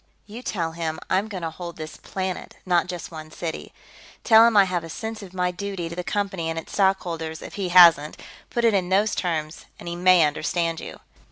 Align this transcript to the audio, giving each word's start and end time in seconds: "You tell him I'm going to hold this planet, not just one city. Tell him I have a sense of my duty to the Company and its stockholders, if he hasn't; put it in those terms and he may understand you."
"You 0.25 0.41
tell 0.41 0.71
him 0.71 0.99
I'm 1.11 1.27
going 1.27 1.43
to 1.43 1.51
hold 1.51 1.75
this 1.77 1.95
planet, 1.97 2.55
not 2.65 2.87
just 2.87 3.11
one 3.11 3.29
city. 3.29 3.71
Tell 4.23 4.47
him 4.47 4.57
I 4.57 4.63
have 4.63 4.83
a 4.83 4.89
sense 4.89 5.21
of 5.21 5.31
my 5.31 5.51
duty 5.51 5.89
to 5.89 5.95
the 5.95 6.03
Company 6.03 6.49
and 6.49 6.57
its 6.57 6.73
stockholders, 6.73 7.43
if 7.43 7.53
he 7.53 7.69
hasn't; 7.69 8.17
put 8.49 8.65
it 8.65 8.73
in 8.73 8.89
those 8.89 9.13
terms 9.13 9.65
and 9.77 9.87
he 9.87 9.95
may 9.95 10.23
understand 10.25 10.79
you." 10.79 11.01